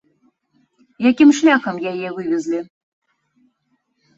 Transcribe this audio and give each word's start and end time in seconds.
Якім 1.09 1.29
шляхам 1.39 1.75
яе 1.91 2.07
вывезлі? 2.17 2.59